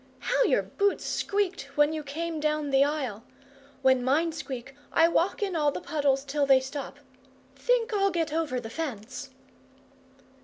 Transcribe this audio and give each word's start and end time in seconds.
"How 0.17 0.41
your 0.45 0.63
boots 0.63 1.05
squeaked 1.05 1.69
when 1.75 1.93
you 1.93 2.01
came 2.01 2.39
down 2.39 2.71
the 2.71 2.83
aisle! 2.83 3.23
When 3.83 4.03
mine 4.03 4.31
squeak, 4.31 4.73
I 4.91 5.07
walk 5.07 5.43
in 5.43 5.55
all 5.55 5.69
the 5.71 5.79
puddles 5.79 6.25
till 6.25 6.47
they 6.47 6.59
stop. 6.59 6.97
Think 7.55 7.93
I'll 7.93 8.09
get 8.09 8.33
over 8.33 8.59
the 8.59 8.71
fence." 8.71 9.29